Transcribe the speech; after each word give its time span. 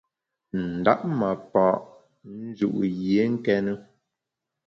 Ndap 0.75 0.99
ma 1.17 1.29
pa’ 1.51 1.65
nju’ 2.37 2.69
yié 2.99 3.23
nkéne. 3.33 3.73